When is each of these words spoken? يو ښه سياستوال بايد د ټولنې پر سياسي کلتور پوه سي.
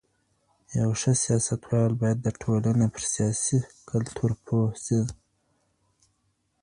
يو 0.79 0.89
ښه 0.99 1.11
سياستوال 1.23 1.91
بايد 2.01 2.17
د 2.23 2.27
ټولنې 2.41 2.87
پر 2.93 3.03
سياسي 3.13 3.59
کلتور 3.89 4.31
پوه 4.45 4.67
سي. 4.85 4.99